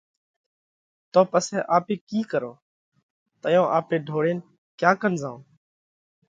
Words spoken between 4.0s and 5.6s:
ڍوڙينَ ڪيا ڪنَ زائونه؟